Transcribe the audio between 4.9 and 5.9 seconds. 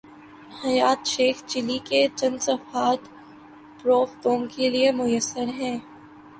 میسر ہیں۔